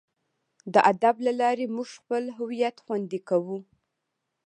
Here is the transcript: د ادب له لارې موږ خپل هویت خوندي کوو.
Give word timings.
د 0.73 0.75
ادب 0.91 1.15
له 1.25 1.31
لارې 1.41 1.65
موږ 1.75 1.89
خپل 1.99 2.23
هویت 2.37 2.75
خوندي 2.85 3.19
کوو. 3.29 3.57